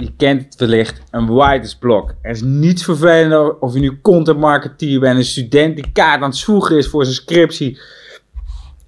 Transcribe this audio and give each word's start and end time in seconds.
je 0.00 0.12
kent 0.16 0.44
het 0.44 0.54
wellicht, 0.56 1.00
een 1.10 1.34
writers 1.34 1.76
blok. 1.76 2.14
Er 2.22 2.30
is 2.30 2.42
niets 2.42 2.84
vervelender 2.84 3.58
of 3.58 3.74
je 3.74 3.80
nu 3.80 4.00
content 4.00 4.38
marketeer 4.38 5.00
bent, 5.00 5.18
een 5.18 5.24
student 5.24 5.76
die 5.76 5.92
kaart 5.92 6.22
aan 6.22 6.28
het 6.28 6.38
zwoegen 6.38 6.76
is 6.76 6.88
voor 6.88 7.04
zijn 7.04 7.16
scriptie, 7.16 7.80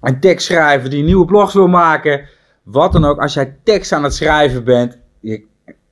een 0.01 0.19
tekst 0.19 0.45
schrijven 0.45 0.89
die 0.89 1.03
nieuwe 1.03 1.25
blogs 1.25 1.53
wil 1.53 1.67
maken, 1.67 2.27
wat 2.63 2.91
dan 2.91 3.05
ook. 3.05 3.19
Als 3.19 3.33
jij 3.33 3.55
tekst 3.63 3.91
aan 3.91 4.03
het 4.03 4.13
schrijven 4.13 4.63
bent, 4.63 4.97
je 5.19 5.43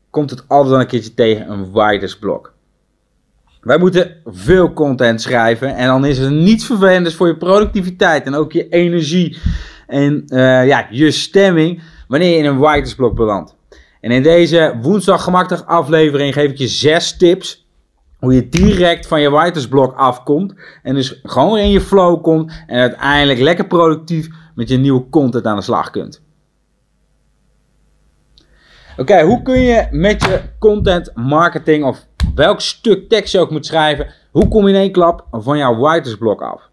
komt 0.10 0.29
het 0.29 0.44
altijd 0.47 0.71
wel 0.71 0.79
een 0.79 0.88
keertje 0.88 1.13
tegen 1.13 1.51
een 1.51 1.72
writers 1.72 2.17
blok. 2.17 2.54
Wij 3.62 3.78
moeten 3.78 4.15
veel 4.26 4.74
content 4.74 5.22
schrijven 5.22 5.76
en 5.76 5.88
dan 5.88 6.06
is 6.06 6.17
er 6.17 6.31
niets 6.31 6.65
vervelends 6.65 7.15
voor 7.15 7.28
je 7.28 7.38
productiviteit 7.38 8.26
en 8.26 8.36
ook 8.36 8.51
je 8.51 8.70
energie 8.70 9.38
en 9.88 10.24
uh, 10.28 10.67
ja, 10.67 10.88
je 10.90 11.12
stemming 11.12 11.81
wanneer 12.08 12.29
je 12.29 12.38
in 12.38 12.46
een 12.46 12.60
writersblok 12.60 13.15
belandt. 13.15 13.58
En 14.00 14.12
in 14.12 14.24
deze 14.24 14.78
woensdag 14.81 15.24
gemakkelijk 15.24 15.68
aflevering 15.68 16.34
geef 16.34 16.52
ik 16.52 16.58
je 16.58 16.68
zes 16.68 17.17
tips 17.17 17.67
hoe 18.20 18.34
je 18.34 18.49
direct 18.49 19.07
van 19.07 19.21
je 19.21 19.31
writersblok 19.31 19.95
afkomt 19.95 20.53
en 20.84 20.95
dus 20.95 21.20
gewoon 21.23 21.57
in 21.57 21.70
je 21.70 21.81
flow 21.81 22.21
komt 22.21 22.52
en 22.67 22.80
uiteindelijk 22.80 23.40
lekker 23.40 23.67
productief 23.67 24.27
met 24.55 24.70
je 24.70 24.77
nieuwe 24.77 25.09
content 25.09 25.45
aan 25.45 25.55
de 25.55 25.62
slag 25.62 25.90
kunt. 25.90 26.21
Oké, 28.98 29.21
hoe 29.21 29.41
kun 29.41 29.59
je 29.59 29.88
met 29.91 30.23
je 30.23 30.41
content 30.59 31.12
marketing 31.16 31.84
of 31.84 32.05
welk 32.35 32.62
stuk 32.62 33.09
tekst 33.09 33.31
je 33.34 33.40
ook 33.40 33.52
moet 33.52 33.66
schrijven, 33.66 34.13
hoe 34.31 34.48
kom 34.48 34.68
je 34.68 34.73
in 34.73 34.79
één 34.79 34.91
klap 34.91 35.27
van 35.31 35.57
jouw 35.57 35.79
writersblok 35.79 36.41
af? 36.41 36.70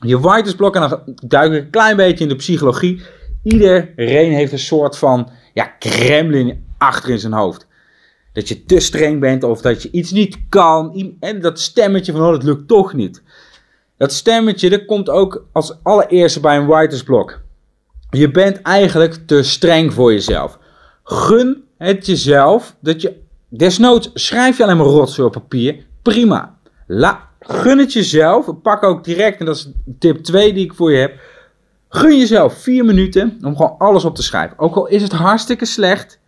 Je 0.00 0.20
writersblok, 0.20 0.74
en 0.74 0.88
dan 0.88 1.00
duik 1.26 1.52
ik 1.52 1.64
een 1.64 1.70
klein 1.70 1.96
beetje 1.96 2.24
in 2.24 2.30
de 2.30 2.36
psychologie. 2.36 3.02
Iedereen 3.42 4.32
heeft 4.32 4.52
een 4.52 4.58
soort 4.58 4.98
van 4.98 5.28
ja, 5.52 5.64
kremlin 5.64 6.64
achter 6.78 7.10
in 7.10 7.18
zijn 7.18 7.32
hoofd. 7.32 7.66
Dat 8.32 8.48
je 8.48 8.64
te 8.64 8.80
streng 8.80 9.20
bent 9.20 9.44
of 9.44 9.60
dat 9.60 9.82
je 9.82 9.90
iets 9.90 10.10
niet 10.10 10.38
kan. 10.48 11.14
En 11.20 11.40
dat 11.40 11.60
stemmetje 11.60 12.12
van, 12.12 12.20
oh, 12.20 12.30
dat 12.30 12.42
lukt 12.42 12.68
toch 12.68 12.92
niet. 12.92 13.22
Dat 13.96 14.12
stemmetje, 14.12 14.70
dat 14.70 14.84
komt 14.84 15.10
ook 15.10 15.46
als 15.52 15.74
allereerste 15.82 16.40
bij 16.40 16.56
een 16.56 16.66
writersblok. 16.66 17.40
Je 18.10 18.30
bent 18.30 18.62
eigenlijk 18.62 19.14
te 19.26 19.42
streng 19.42 19.92
voor 19.92 20.12
jezelf. 20.12 20.58
Gun 21.04 21.64
het 21.78 22.06
jezelf 22.06 22.76
dat 22.80 23.00
je, 23.00 23.16
desnoods 23.48 24.10
schrijf 24.14 24.56
je 24.56 24.62
alleen 24.62 24.76
maar 24.76 24.86
rotzooi 24.86 25.26
op 25.26 25.32
papier. 25.32 25.86
Prima. 26.02 26.58
La, 26.86 27.28
gun 27.40 27.78
het 27.78 27.92
jezelf. 27.92 28.48
Pak 28.62 28.82
ook 28.82 29.04
direct, 29.04 29.40
en 29.40 29.46
dat 29.46 29.56
is 29.56 29.70
tip 29.98 30.16
2 30.24 30.52
die 30.52 30.64
ik 30.64 30.74
voor 30.74 30.92
je 30.92 30.98
heb. 30.98 31.20
Gun 31.94 32.18
jezelf 32.18 32.54
4 32.54 32.84
minuten 32.84 33.38
om 33.42 33.56
gewoon 33.56 33.74
alles 33.78 34.04
op 34.04 34.14
te 34.14 34.22
schrijven. 34.22 34.58
Ook 34.58 34.74
al 34.74 34.86
is 34.86 35.02
het 35.02 35.12
hartstikke 35.12 35.64
slecht. 35.64 36.18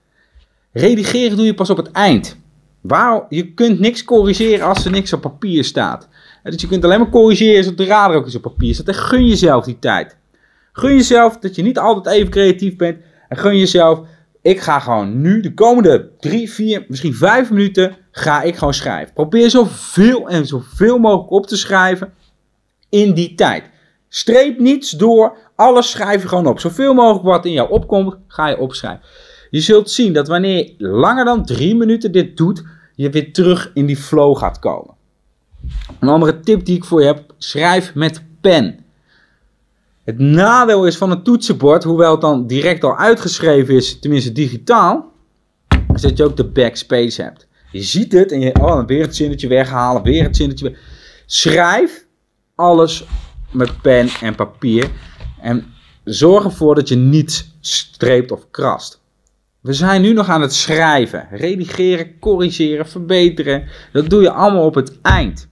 Redigeren 0.72 1.36
doe 1.36 1.46
je 1.46 1.54
pas 1.54 1.70
op 1.70 1.76
het 1.76 1.90
eind. 1.90 2.36
Waar, 2.80 3.26
je 3.28 3.54
kunt 3.54 3.80
niks 3.80 4.04
corrigeren 4.04 4.66
als 4.66 4.84
er 4.84 4.90
niks 4.90 5.12
op 5.12 5.20
papier 5.20 5.64
staat. 5.64 6.08
Dus 6.42 6.60
je 6.60 6.66
kunt 6.66 6.84
alleen 6.84 6.98
maar 6.98 7.10
corrigeren 7.10 7.64
als 7.64 7.76
de 7.76 7.84
radar 7.84 8.16
ook 8.16 8.24
eens 8.24 8.34
op 8.34 8.42
papier 8.42 8.74
staat. 8.74 8.86
En 8.86 8.94
gun 8.94 9.26
jezelf 9.26 9.64
die 9.64 9.78
tijd. 9.78 10.16
Gun 10.72 10.94
jezelf 10.94 11.38
dat 11.38 11.54
je 11.54 11.62
niet 11.62 11.78
altijd 11.78 12.16
even 12.16 12.30
creatief 12.30 12.76
bent. 12.76 12.98
En 13.28 13.36
gun 13.36 13.58
jezelf, 13.58 14.00
ik 14.42 14.60
ga 14.60 14.78
gewoon 14.78 15.20
nu 15.20 15.40
de 15.40 15.54
komende 15.54 16.10
3, 16.18 16.50
4, 16.50 16.84
misschien 16.88 17.14
5 17.14 17.50
minuten 17.50 17.96
ga 18.10 18.42
ik 18.42 18.56
gewoon 18.56 18.74
schrijven. 18.74 19.14
Probeer 19.14 19.50
zoveel 19.50 20.28
en 20.28 20.46
zoveel 20.46 20.98
mogelijk 20.98 21.30
op 21.30 21.46
te 21.46 21.56
schrijven 21.56 22.12
in 22.88 23.14
die 23.14 23.34
tijd. 23.34 23.72
Streep 24.14 24.58
niets 24.58 24.90
door, 24.90 25.36
alles 25.54 25.90
schrijf 25.90 26.22
je 26.22 26.28
gewoon 26.28 26.46
op. 26.46 26.60
Zoveel 26.60 26.94
mogelijk 26.94 27.24
wat 27.24 27.44
in 27.44 27.52
jou 27.52 27.70
opkomt, 27.70 28.16
ga 28.26 28.48
je 28.48 28.58
opschrijven. 28.58 29.04
Je 29.50 29.60
zult 29.60 29.90
zien 29.90 30.12
dat 30.12 30.28
wanneer 30.28 30.56
je 30.56 30.74
langer 30.78 31.24
dan 31.24 31.44
3 31.44 31.76
minuten 31.76 32.12
dit 32.12 32.36
doet, 32.36 32.62
je 32.94 33.10
weer 33.10 33.32
terug 33.32 33.70
in 33.74 33.86
die 33.86 33.96
flow 33.96 34.36
gaat 34.36 34.58
komen. 34.58 34.94
Een 36.00 36.08
andere 36.08 36.40
tip 36.40 36.64
die 36.64 36.76
ik 36.76 36.84
voor 36.84 37.00
je 37.00 37.06
heb, 37.06 37.34
schrijf 37.38 37.94
met 37.94 38.22
pen. 38.40 38.84
Het 40.04 40.18
nadeel 40.18 40.86
is 40.86 40.96
van 40.96 41.10
een 41.10 41.22
toetsenbord, 41.22 41.84
hoewel 41.84 42.12
het 42.12 42.20
dan 42.20 42.46
direct 42.46 42.84
al 42.84 42.96
uitgeschreven 42.96 43.74
is, 43.74 43.98
tenminste 43.98 44.32
digitaal, 44.32 45.12
is 45.94 46.00
dat 46.00 46.16
je 46.16 46.24
ook 46.24 46.36
de 46.36 46.48
backspace 46.48 47.22
hebt. 47.22 47.46
Je 47.72 47.82
ziet 47.82 48.12
het 48.12 48.32
en 48.32 48.40
je, 48.40 48.54
oh, 48.60 48.86
weer 48.86 49.02
het 49.02 49.16
zinnetje 49.16 49.48
weghalen, 49.48 50.02
weer 50.02 50.22
het 50.22 50.36
zinnetje. 50.36 50.76
Schrijf 51.26 52.06
alles 52.54 53.04
met 53.54 53.80
pen 53.80 54.08
en 54.20 54.34
papier 54.34 54.90
en 55.40 55.74
zorg 56.04 56.44
ervoor 56.44 56.74
dat 56.74 56.88
je 56.88 56.96
niet 56.96 57.52
streept 57.60 58.30
of 58.30 58.50
krast. 58.50 59.02
We 59.60 59.72
zijn 59.72 60.02
nu 60.02 60.12
nog 60.12 60.28
aan 60.28 60.40
het 60.40 60.54
schrijven, 60.54 61.28
redigeren, 61.30 62.18
corrigeren, 62.18 62.88
verbeteren. 62.88 63.68
Dat 63.92 64.10
doe 64.10 64.22
je 64.22 64.30
allemaal 64.30 64.64
op 64.64 64.74
het 64.74 65.00
eind. 65.02 65.48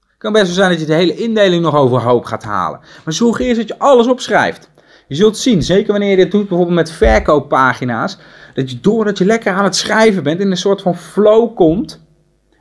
Het 0.00 0.18
kan 0.18 0.32
best 0.32 0.44
wel 0.44 0.54
zijn 0.54 0.70
dat 0.70 0.80
je 0.80 0.86
de 0.86 0.94
hele 0.94 1.16
indeling 1.16 1.62
nog 1.62 1.74
overhoop 1.74 2.24
gaat 2.24 2.42
halen. 2.42 2.80
Maar 3.04 3.14
zorg 3.14 3.38
eerst 3.38 3.56
dat 3.56 3.68
je 3.68 3.78
alles 3.78 4.06
opschrijft. 4.06 4.70
Je 5.08 5.14
zult 5.14 5.36
zien, 5.36 5.62
zeker 5.62 5.90
wanneer 5.90 6.10
je 6.10 6.16
dit 6.16 6.30
doet 6.30 6.48
bijvoorbeeld 6.48 6.76
met 6.76 6.90
verkooppagina's, 6.90 8.18
dat 8.54 8.70
je 8.70 8.80
doordat 8.80 9.18
je 9.18 9.24
lekker 9.24 9.52
aan 9.52 9.64
het 9.64 9.76
schrijven 9.76 10.22
bent, 10.22 10.40
in 10.40 10.50
een 10.50 10.56
soort 10.56 10.82
van 10.82 10.96
flow 10.96 11.54
komt. 11.54 12.02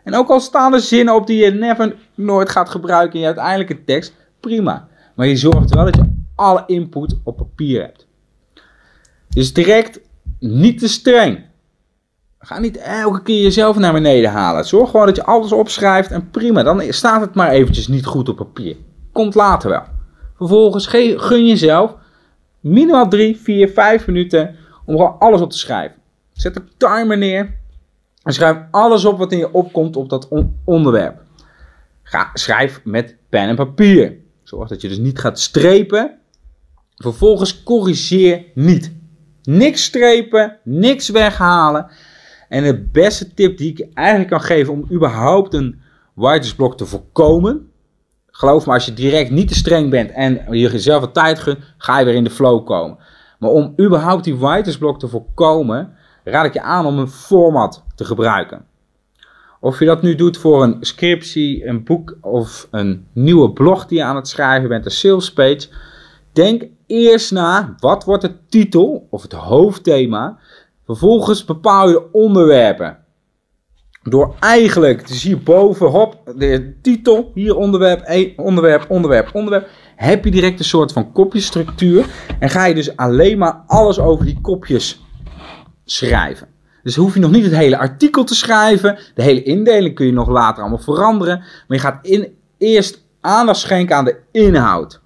En 0.03 0.15
ook 0.15 0.29
al 0.29 0.39
staan 0.39 0.73
er 0.73 0.79
zinnen 0.79 1.15
op 1.15 1.27
die 1.27 1.43
je 1.43 1.51
never 1.51 1.95
nooit 2.15 2.49
gaat 2.49 2.69
gebruiken 2.69 3.13
in 3.13 3.19
je 3.19 3.25
uiteindelijke 3.25 3.83
tekst, 3.83 4.13
prima. 4.47 4.87
Maar 5.15 5.27
je 5.27 5.35
zorgt 5.35 5.73
wel 5.73 5.85
dat 5.85 5.95
je 5.95 6.13
alle 6.35 6.63
input 6.67 7.15
op 7.23 7.37
papier 7.37 7.81
hebt. 7.81 8.07
Dus 9.29 9.53
direct 9.53 9.99
niet 10.39 10.79
te 10.79 10.87
streng. 10.87 11.45
Ga 12.39 12.59
niet 12.59 12.77
elke 12.77 13.21
keer 13.21 13.41
jezelf 13.41 13.77
naar 13.77 13.93
beneden 13.93 14.31
halen. 14.31 14.65
Zorg 14.65 14.89
gewoon 14.89 15.05
dat 15.05 15.15
je 15.15 15.23
alles 15.23 15.51
opschrijft 15.51 16.11
en 16.11 16.29
prima. 16.29 16.63
Dan 16.63 16.81
staat 16.89 17.21
het 17.21 17.33
maar 17.33 17.49
eventjes 17.49 17.87
niet 17.87 18.05
goed 18.05 18.29
op 18.29 18.35
papier. 18.35 18.75
Komt 19.11 19.35
later 19.35 19.69
wel. 19.69 19.83
Vervolgens 20.37 20.87
gun 20.87 21.47
jezelf 21.47 21.95
minimaal 22.59 23.07
3, 23.07 23.37
4, 23.37 23.69
5 23.69 24.07
minuten 24.07 24.55
om 24.85 24.95
gewoon 24.95 25.19
alles 25.19 25.41
op 25.41 25.51
te 25.51 25.57
schrijven. 25.57 25.97
Zet 26.33 26.55
een 26.55 26.69
timer 26.77 27.17
neer 27.17 27.53
en 28.23 28.33
schrijf 28.33 28.57
alles 28.71 29.05
op 29.05 29.17
wat 29.17 29.31
in 29.31 29.37
je 29.37 29.53
opkomt 29.53 29.95
op 29.95 30.09
dat 30.09 30.27
onderwerp. 30.65 31.21
Ga, 32.03 32.29
schrijf 32.33 32.81
met 32.83 33.15
pen 33.29 33.47
en 33.47 33.55
papier. 33.55 34.21
Zorg 34.53 34.69
dat 34.69 34.81
je 34.81 34.87
dus 34.87 34.97
niet 34.97 35.19
gaat 35.19 35.39
strepen. 35.39 36.17
Vervolgens 36.95 37.63
corrigeer 37.63 38.45
niet. 38.53 38.93
Niks 39.43 39.83
strepen, 39.83 40.59
niks 40.63 41.09
weghalen. 41.09 41.91
En 42.49 42.63
de 42.63 42.83
beste 42.91 43.33
tip 43.33 43.57
die 43.57 43.71
ik 43.71 43.87
eigenlijk 43.93 44.29
kan 44.29 44.41
geven 44.41 44.73
om 44.73 44.87
überhaupt 44.91 45.53
een 45.53 45.81
writersblok 46.13 46.77
te 46.77 46.85
voorkomen. 46.85 47.71
Geloof 48.27 48.65
me, 48.65 48.73
als 48.73 48.85
je 48.85 48.93
direct 48.93 49.31
niet 49.31 49.47
te 49.47 49.55
streng 49.55 49.89
bent 49.89 50.11
en 50.11 50.45
je 50.49 50.69
jezelf 50.69 51.01
wat 51.01 51.13
tijd 51.13 51.39
gunt, 51.39 51.59
ga 51.77 51.99
je 51.99 52.05
weer 52.05 52.15
in 52.15 52.23
de 52.23 52.29
flow 52.29 52.65
komen. 52.65 52.97
Maar 53.39 53.49
om 53.49 53.73
überhaupt 53.81 54.23
die 54.23 54.37
writersblok 54.37 54.99
te 54.99 55.07
voorkomen, 55.07 55.93
raad 56.23 56.45
ik 56.45 56.53
je 56.53 56.61
aan 56.61 56.85
om 56.85 56.99
een 56.99 57.09
format 57.09 57.83
te 57.95 58.05
gebruiken. 58.05 58.65
Of 59.63 59.79
je 59.79 59.85
dat 59.85 60.01
nu 60.01 60.15
doet 60.15 60.37
voor 60.37 60.63
een 60.63 60.77
scriptie, 60.79 61.67
een 61.67 61.83
boek 61.83 62.17
of 62.21 62.67
een 62.71 63.07
nieuwe 63.13 63.51
blog 63.51 63.85
die 63.85 63.97
je 63.97 64.03
aan 64.03 64.15
het 64.15 64.27
schrijven 64.27 64.69
bent, 64.69 64.85
een 64.85 64.91
sales 64.91 65.33
page. 65.33 65.67
Denk 66.33 66.63
eerst 66.87 67.31
na, 67.31 67.75
wat 67.79 68.03
wordt 68.03 68.21
de 68.21 68.35
titel 68.49 69.07
of 69.09 69.21
het 69.21 69.31
hoofdthema? 69.31 70.39
Vervolgens 70.85 71.45
bepaal 71.45 71.87
je 71.87 71.93
de 71.93 72.11
onderwerpen. 72.11 72.97
Door 74.03 74.35
eigenlijk, 74.39 75.07
dus 75.07 75.23
hierboven, 75.23 75.87
hop, 75.87 76.33
de 76.35 76.75
titel, 76.81 77.31
hier 77.33 77.55
onderwerp, 77.55 78.33
onderwerp, 78.35 78.89
onderwerp, 78.89 79.29
onderwerp. 79.33 79.69
Heb 79.95 80.23
je 80.23 80.31
direct 80.31 80.59
een 80.59 80.65
soort 80.65 80.91
van 80.91 81.11
kopjesstructuur. 81.11 82.05
En 82.39 82.49
ga 82.49 82.65
je 82.65 82.73
dus 82.73 82.95
alleen 82.97 83.37
maar 83.37 83.63
alles 83.67 83.99
over 83.99 84.25
die 84.25 84.41
kopjes 84.41 85.01
schrijven. 85.85 86.52
Dus 86.83 86.95
hoef 86.95 87.13
je 87.13 87.19
nog 87.19 87.31
niet 87.31 87.43
het 87.43 87.55
hele 87.55 87.77
artikel 87.77 88.23
te 88.23 88.35
schrijven. 88.35 88.97
De 89.15 89.23
hele 89.23 89.43
indeling 89.43 89.95
kun 89.95 90.05
je 90.05 90.11
nog 90.11 90.29
later 90.29 90.61
allemaal 90.61 90.79
veranderen. 90.79 91.37
Maar 91.37 91.77
je 91.77 91.79
gaat 91.79 92.05
in, 92.05 92.37
eerst 92.57 93.03
aandacht 93.21 93.59
schenken 93.59 93.95
aan 93.95 94.05
de 94.05 94.19
inhoud. 94.31 95.01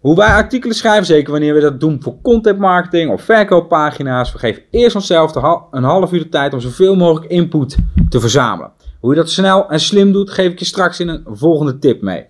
Hoe 0.00 0.16
wij 0.16 0.28
artikelen 0.28 0.76
schrijven, 0.76 1.06
zeker 1.06 1.32
wanneer 1.32 1.54
we 1.54 1.60
dat 1.60 1.80
doen 1.80 2.02
voor 2.02 2.20
content 2.22 2.58
marketing 2.58 3.10
of 3.10 3.22
verkooppagina's. 3.22 4.32
We 4.32 4.38
geven 4.38 4.62
eerst 4.70 4.96
onszelf 4.96 5.34
een 5.70 5.82
half 5.82 6.12
uur 6.12 6.18
de 6.18 6.28
tijd 6.28 6.52
om 6.52 6.60
zoveel 6.60 6.96
mogelijk 6.96 7.30
input 7.30 7.76
te 8.08 8.20
verzamelen. 8.20 8.72
Hoe 9.00 9.10
je 9.10 9.20
dat 9.20 9.30
snel 9.30 9.68
en 9.70 9.80
slim 9.80 10.12
doet, 10.12 10.30
geef 10.30 10.52
ik 10.52 10.58
je 10.58 10.64
straks 10.64 11.00
in 11.00 11.08
een 11.08 11.24
volgende 11.26 11.78
tip 11.78 12.02
mee. 12.02 12.26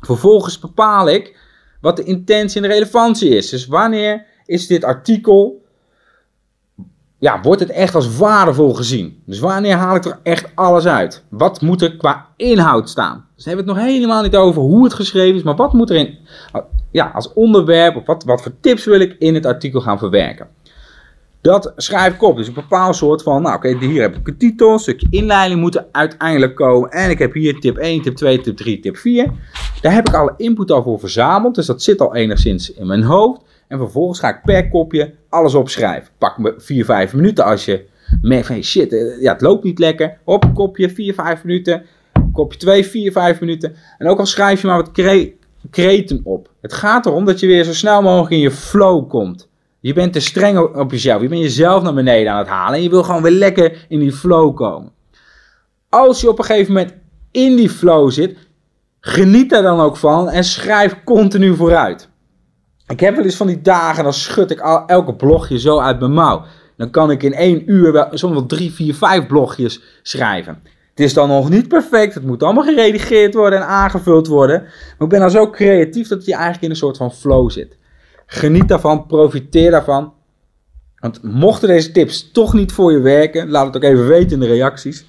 Vervolgens 0.00 0.58
bepaal 0.58 1.08
ik 1.08 1.36
wat 1.80 1.96
de 1.96 2.02
intentie 2.02 2.62
en 2.62 2.68
de 2.68 2.74
relevantie 2.74 3.28
is. 3.28 3.48
Dus 3.48 3.66
wanneer 3.66 4.26
is 4.46 4.66
dit 4.66 4.84
artikel 4.84 5.62
ja, 7.18 7.40
wordt 7.42 7.60
het 7.60 7.70
echt 7.70 7.94
als 7.94 8.16
waardevol 8.16 8.74
gezien? 8.74 9.22
Dus 9.26 9.38
wanneer 9.38 9.76
haal 9.76 9.96
ik 9.96 10.04
er 10.04 10.18
echt 10.22 10.48
alles 10.54 10.86
uit? 10.86 11.24
Wat 11.28 11.60
moet 11.60 11.82
er 11.82 11.96
qua 11.96 12.26
inhoud 12.36 12.88
staan? 12.88 13.24
Dus 13.34 13.44
we 13.44 13.50
hebben 13.50 13.68
het 13.68 13.76
nog 13.76 13.86
helemaal 13.86 14.22
niet 14.22 14.36
over 14.36 14.62
hoe 14.62 14.84
het 14.84 14.94
geschreven 14.94 15.36
is, 15.36 15.42
maar 15.42 15.56
wat 15.56 15.72
moet 15.72 15.90
er 15.90 15.96
in, 15.96 16.18
ja, 16.90 17.10
als 17.14 17.32
onderwerp, 17.32 17.96
of 17.96 18.06
wat, 18.06 18.24
wat 18.24 18.42
voor 18.42 18.52
tips 18.60 18.84
wil 18.84 19.00
ik 19.00 19.16
in 19.18 19.34
het 19.34 19.46
artikel 19.46 19.80
gaan 19.80 19.98
verwerken? 19.98 20.48
Dat 21.40 21.72
schrijf 21.76 22.14
ik 22.14 22.22
op. 22.22 22.36
Dus 22.36 22.46
een 22.46 22.54
bepaald 22.54 22.96
soort 22.96 23.22
van, 23.22 23.42
nou 23.42 23.56
oké, 23.56 23.76
hier 23.78 24.02
heb 24.02 24.16
ik 24.16 24.28
een 24.28 24.36
titel, 24.36 24.78
stukje 24.78 25.06
inleiding 25.10 25.60
moet 25.60 25.74
er 25.76 25.86
uiteindelijk 25.92 26.54
komen. 26.54 26.90
En 26.90 27.10
ik 27.10 27.18
heb 27.18 27.32
hier 27.32 27.60
tip 27.60 27.76
1, 27.76 28.02
tip 28.02 28.16
2, 28.16 28.40
tip 28.40 28.56
3, 28.56 28.80
tip 28.80 28.96
4. 28.96 29.32
Daar 29.80 29.92
heb 29.92 30.08
ik 30.08 30.14
alle 30.14 30.34
input 30.36 30.70
al 30.70 30.82
voor 30.82 30.98
verzameld, 30.98 31.54
dus 31.54 31.66
dat 31.66 31.82
zit 31.82 32.00
al 32.00 32.14
enigszins 32.14 32.72
in 32.72 32.86
mijn 32.86 33.02
hoofd. 33.02 33.40
En 33.68 33.78
vervolgens 33.78 34.18
ga 34.18 34.28
ik 34.28 34.42
per 34.44 34.68
kopje 34.68 35.14
alles 35.28 35.54
opschrijven. 35.54 36.12
Pak 36.18 36.38
me 36.38 36.54
4, 36.56 36.84
5 36.84 37.14
minuten 37.14 37.44
als 37.44 37.64
je 37.64 37.86
merkt 38.22 38.46
van, 38.46 38.62
shit, 38.62 38.92
eh, 38.92 39.20
ja, 39.20 39.32
het 39.32 39.40
loopt 39.40 39.64
niet 39.64 39.78
lekker. 39.78 40.18
Op, 40.24 40.54
kopje, 40.54 40.90
4, 40.90 41.14
5 41.14 41.44
minuten. 41.44 41.84
Kopje 42.32 42.58
2, 42.58 42.86
4, 42.86 43.12
5 43.12 43.40
minuten. 43.40 43.74
En 43.98 44.08
ook 44.08 44.18
al 44.18 44.26
schrijf 44.26 44.60
je 44.60 44.66
maar 44.66 44.76
wat 44.76 44.90
kreten 45.70 46.20
op. 46.24 46.50
Het 46.60 46.72
gaat 46.72 47.06
erom 47.06 47.24
dat 47.24 47.40
je 47.40 47.46
weer 47.46 47.64
zo 47.64 47.72
snel 47.72 48.02
mogelijk 48.02 48.32
in 48.32 48.38
je 48.38 48.50
flow 48.50 49.08
komt. 49.08 49.48
Je 49.80 49.92
bent 49.92 50.12
te 50.12 50.20
streng 50.20 50.58
op 50.58 50.90
jezelf. 50.90 51.22
Je 51.22 51.28
bent 51.28 51.42
jezelf 51.42 51.82
naar 51.82 51.94
beneden 51.94 52.32
aan 52.32 52.38
het 52.38 52.48
halen. 52.48 52.76
En 52.76 52.82
je 52.82 52.90
wil 52.90 53.02
gewoon 53.02 53.22
weer 53.22 53.32
lekker 53.32 53.86
in 53.88 53.98
die 53.98 54.12
flow 54.12 54.56
komen. 54.56 54.92
Als 55.88 56.20
je 56.20 56.28
op 56.28 56.38
een 56.38 56.44
gegeven 56.44 56.72
moment 56.72 56.94
in 57.30 57.56
die 57.56 57.70
flow 57.70 58.10
zit, 58.10 58.36
geniet 59.00 59.50
daar 59.50 59.62
dan 59.62 59.80
ook 59.80 59.96
van 59.96 60.28
en 60.28 60.44
schrijf 60.44 61.04
continu 61.04 61.54
vooruit. 61.54 62.08
Ik 62.88 63.00
heb 63.00 63.14
wel 63.14 63.24
eens 63.24 63.36
van 63.36 63.46
die 63.46 63.60
dagen, 63.60 64.04
dan 64.04 64.12
schud 64.12 64.50
ik 64.50 64.60
al, 64.60 64.86
elke 64.86 65.14
blogje 65.14 65.58
zo 65.58 65.78
uit 65.78 66.00
mijn 66.00 66.12
mouw. 66.12 66.44
Dan 66.76 66.90
kan 66.90 67.10
ik 67.10 67.22
in 67.22 67.34
één 67.34 67.70
uur 67.70 67.92
wel, 67.92 68.08
soms 68.10 68.32
wel 68.32 68.46
drie, 68.46 68.72
vier, 68.72 68.94
vijf 68.94 69.26
blogjes 69.26 69.82
schrijven. 70.02 70.62
Het 70.90 71.00
is 71.06 71.14
dan 71.14 71.28
nog 71.28 71.50
niet 71.50 71.68
perfect. 71.68 72.14
Het 72.14 72.24
moet 72.24 72.42
allemaal 72.42 72.64
geredigeerd 72.64 73.34
worden 73.34 73.58
en 73.58 73.66
aangevuld 73.66 74.26
worden. 74.26 74.62
Maar 74.62 74.96
ik 74.98 75.08
ben 75.08 75.20
dan 75.20 75.30
zo 75.30 75.50
creatief 75.50 76.08
dat 76.08 76.24
je 76.24 76.32
eigenlijk 76.32 76.62
in 76.62 76.70
een 76.70 76.76
soort 76.76 76.96
van 76.96 77.12
flow 77.12 77.50
zit. 77.50 77.76
Geniet 78.26 78.68
daarvan, 78.68 79.06
profiteer 79.06 79.70
daarvan. 79.70 80.12
Want 80.96 81.22
mochten 81.22 81.68
deze 81.68 81.92
tips 81.92 82.30
toch 82.30 82.52
niet 82.52 82.72
voor 82.72 82.92
je 82.92 83.00
werken, 83.00 83.50
laat 83.50 83.66
het 83.66 83.76
ook 83.76 83.82
even 83.82 84.06
weten 84.06 84.30
in 84.30 84.40
de 84.40 84.46
reacties. 84.46 85.06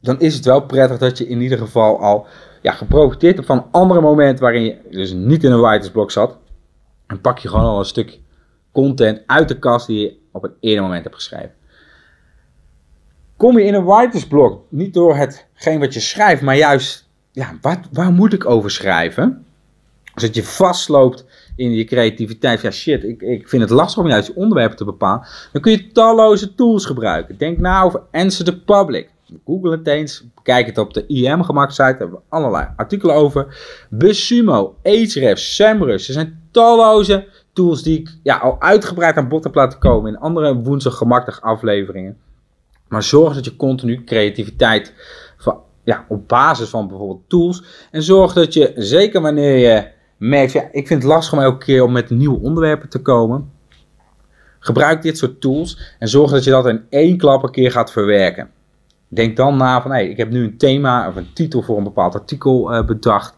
Dan 0.00 0.20
is 0.20 0.34
het 0.34 0.44
wel 0.44 0.60
prettig 0.60 0.98
dat 0.98 1.18
je 1.18 1.28
in 1.28 1.40
ieder 1.40 1.58
geval 1.58 2.00
al 2.00 2.26
ja, 2.62 2.72
geprofiteerd 2.72 3.34
hebt 3.34 3.46
van 3.46 3.66
andere 3.70 4.00
momenten 4.00 4.42
waarin 4.42 4.62
je 4.62 4.76
dus 4.90 5.12
niet 5.12 5.44
in 5.44 5.52
een 5.52 5.60
writersblok 5.60 6.10
zat. 6.10 6.36
En 7.06 7.20
pak 7.20 7.38
je 7.38 7.48
gewoon 7.48 7.64
al 7.64 7.78
een 7.78 7.84
stuk 7.84 8.20
content 8.72 9.22
uit 9.26 9.48
de 9.48 9.58
kast 9.58 9.86
die 9.86 10.00
je 10.00 10.16
op 10.32 10.44
een 10.44 10.54
eerder 10.60 10.82
moment 10.82 11.02
hebt 11.02 11.14
geschreven. 11.14 11.52
Kom 13.36 13.58
je 13.58 13.64
in 13.64 13.74
een 13.74 13.84
writersblok 13.84 14.64
niet 14.68 14.94
door 14.94 15.16
hetgeen 15.16 15.78
wat 15.80 15.94
je 15.94 16.00
schrijft, 16.00 16.42
maar 16.42 16.56
juist, 16.56 17.08
ja, 17.32 17.58
wat, 17.60 17.78
waar 17.92 18.12
moet 18.12 18.32
ik 18.32 18.46
over 18.46 18.70
schrijven? 18.70 19.44
Zodat 20.14 20.34
je 20.34 20.44
vastloopt 20.44 21.24
in 21.56 21.72
je 21.72 21.84
creativiteit. 21.84 22.60
Ja, 22.60 22.70
shit, 22.70 23.04
ik, 23.04 23.22
ik 23.22 23.48
vind 23.48 23.62
het 23.62 23.70
lastig 23.70 24.02
om 24.02 24.08
juist 24.08 24.32
onderwerpen 24.32 24.76
te 24.76 24.84
bepalen. 24.84 25.26
Dan 25.52 25.62
kun 25.62 25.72
je 25.72 25.92
talloze 25.92 26.54
tools 26.54 26.86
gebruiken. 26.86 27.38
Denk 27.38 27.58
na 27.58 27.82
over 27.82 28.02
Answer 28.10 28.44
the 28.44 28.60
Public. 28.60 29.08
Google 29.44 29.70
het 29.70 29.86
eens. 29.86 30.24
Bekijk 30.34 30.66
het 30.66 30.78
op 30.78 30.94
de 30.94 31.06
IM 31.06 31.42
gemaakt 31.42 31.70
site. 31.70 31.82
Daar 31.82 31.98
hebben 31.98 32.16
we 32.16 32.36
allerlei 32.36 32.68
artikelen 32.76 33.14
over. 33.14 33.56
Busumo, 33.90 34.76
Ahrefs, 34.82 35.54
Semrush. 35.54 36.08
Er 36.08 36.14
zijn 36.14 36.42
talloze 36.50 37.26
tools 37.52 37.82
die 37.82 37.98
ik 37.98 38.18
ja, 38.22 38.36
al 38.36 38.60
uitgebreid 38.60 39.16
aan 39.16 39.28
bod 39.28 39.44
heb 39.44 39.54
laten 39.54 39.78
komen 39.78 40.12
in 40.12 40.18
andere 40.18 40.54
woensdag 40.54 40.96
gemakkelijk 40.96 41.42
afleveringen. 41.42 42.16
Maar 42.88 43.02
zorg 43.02 43.34
dat 43.34 43.44
je 43.44 43.56
continu 43.56 44.04
creativiteit 44.04 44.92
van, 45.36 45.60
ja, 45.84 46.04
op 46.08 46.28
basis 46.28 46.68
van 46.68 46.88
bijvoorbeeld 46.88 47.28
tools. 47.28 47.64
En 47.90 48.02
zorg 48.02 48.32
dat 48.32 48.54
je, 48.54 48.72
zeker 48.76 49.20
wanneer 49.20 49.56
je 49.56 49.88
merkt, 50.16 50.52
ja, 50.52 50.68
ik 50.72 50.86
vind 50.86 51.02
het 51.02 51.12
lastig 51.12 51.32
om 51.32 51.44
elke 51.44 51.64
keer 51.64 51.82
om 51.82 51.92
met 51.92 52.10
nieuwe 52.10 52.40
onderwerpen 52.40 52.88
te 52.88 53.02
komen. 53.02 53.52
Gebruik 54.58 55.02
dit 55.02 55.18
soort 55.18 55.40
tools 55.40 55.96
en 55.98 56.08
zorg 56.08 56.30
dat 56.30 56.44
je 56.44 56.50
dat 56.50 56.66
in 56.66 56.84
één 56.88 57.16
klap 57.16 57.42
een 57.42 57.50
keer 57.50 57.70
gaat 57.70 57.92
verwerken. 57.92 58.50
Denk 59.14 59.36
dan 59.36 59.56
na 59.56 59.82
van, 59.82 59.90
hey, 59.90 60.08
ik 60.08 60.16
heb 60.16 60.30
nu 60.30 60.44
een 60.44 60.58
thema 60.58 61.08
of 61.08 61.16
een 61.16 61.32
titel 61.32 61.62
voor 61.62 61.76
een 61.76 61.84
bepaald 61.84 62.14
artikel 62.14 62.74
uh, 62.74 62.84
bedacht. 62.84 63.36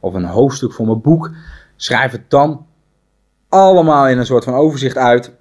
Of 0.00 0.14
een 0.14 0.24
hoofdstuk 0.24 0.72
voor 0.72 0.86
mijn 0.86 1.00
boek. 1.00 1.30
Schrijf 1.76 2.12
het 2.12 2.30
dan 2.30 2.66
allemaal 3.48 4.08
in 4.08 4.18
een 4.18 4.26
soort 4.26 4.44
van 4.44 4.54
overzicht 4.54 4.96
uit. 4.96 5.36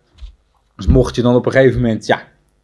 Dus 0.75 0.88
mocht 0.88 1.16
je 1.16 1.22
dan 1.22 1.36
op 1.36 1.45
een 1.45 1.51
gegeven 1.51 1.81
moment 1.81 2.06
ja, 2.06 2.22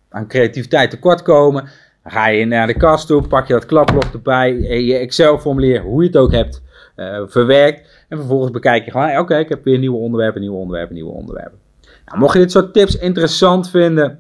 aan 0.10 0.28
creativiteit 0.28 0.90
tekort 0.90 1.22
komen, 1.22 1.70
ga 2.04 2.28
je 2.28 2.46
naar 2.46 2.68
de 2.68 2.78
kast 2.78 3.08
toe, 3.08 3.28
pak 3.28 3.48
je 3.48 3.54
dat 3.54 3.66
klaplog 3.66 4.14
erbij, 4.14 4.60
je 4.60 4.96
Excel-formulier, 4.96 5.82
hoe 5.82 6.02
je 6.02 6.08
het 6.08 6.18
ook 6.18 6.32
hebt, 6.32 6.62
uh, 6.96 7.22
verwerkt. 7.26 8.06
En 8.10 8.18
vervolgens 8.18 8.52
bekijk 8.52 8.86
je 8.86 8.92
gewoon, 8.92 9.18
oké, 9.18 9.38
ik 9.38 9.50
heb 9.50 9.64
weer 9.64 9.80
nieuwe 9.80 9.98
onderwerpen, 9.98 10.42
nieuwe 10.42 10.58
onderwerpen, 10.58 10.96
nieuwe 10.96 11.12
onderwerpen. 11.12 11.60
Nou, 12.06 12.20
mocht 12.20 12.34
je 12.34 12.40
dit 12.40 12.52
soort 12.52 12.74
tips 12.74 12.98
interessant 12.98 13.70
vinden, 13.70 14.20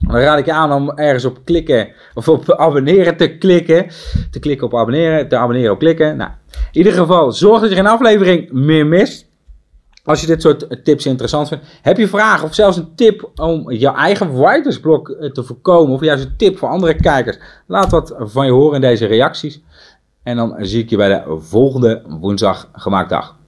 dan 0.00 0.16
raad 0.16 0.38
ik 0.38 0.44
je 0.44 0.52
aan 0.52 0.72
om 0.72 0.90
ergens 0.90 1.24
op 1.24 1.38
klikken 1.44 1.88
of 2.14 2.28
op 2.28 2.52
abonneren 2.52 3.16
te 3.16 3.36
klikken. 3.38 3.86
Te 4.30 4.38
klikken 4.38 4.66
op 4.66 4.74
abonneren, 4.74 5.28
te 5.28 5.36
abonneren 5.36 5.72
op 5.72 5.78
klikken. 5.78 6.16
Nou, 6.16 6.30
in 6.50 6.78
ieder 6.78 6.92
geval, 6.92 7.32
zorg 7.32 7.60
dat 7.60 7.70
je 7.70 7.76
geen 7.76 7.86
aflevering 7.86 8.52
meer 8.52 8.86
mist. 8.86 9.28
Als 10.04 10.20
je 10.20 10.26
dit 10.26 10.42
soort 10.42 10.84
tips 10.84 11.06
interessant 11.06 11.48
vindt. 11.48 11.64
Heb 11.82 11.96
je 11.96 12.08
vragen 12.08 12.48
of 12.48 12.54
zelfs 12.54 12.76
een 12.76 12.94
tip 12.94 13.30
om 13.34 13.70
je 13.70 13.88
eigen 13.88 14.40
writersblok 14.40 15.08
eh, 15.08 15.30
te 15.30 15.42
voorkomen. 15.42 15.94
Of 15.94 16.00
juist 16.00 16.24
een 16.24 16.36
tip 16.36 16.58
voor 16.58 16.68
andere 16.68 16.94
kijkers. 16.94 17.38
Laat 17.66 17.90
wat 17.90 18.14
van 18.18 18.46
je 18.46 18.52
horen 18.52 18.74
in 18.74 18.80
deze 18.80 19.06
reacties. 19.06 19.62
En 20.22 20.36
dan 20.36 20.56
zie 20.58 20.82
ik 20.82 20.90
je 20.90 20.96
bij 20.96 21.08
de 21.08 21.36
volgende 21.38 22.02
woensdag 22.20 22.68
gemaakt 22.72 23.10
dag. 23.10 23.39